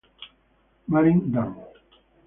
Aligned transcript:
Marin 0.87 1.21
Dan 1.29 1.53